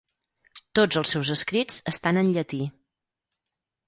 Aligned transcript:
Tots 0.77 0.99
els 1.01 1.11
seus 1.15 1.29
escrits 1.35 1.77
estan 1.91 2.21
en 2.21 2.31
llatí. 2.39 2.61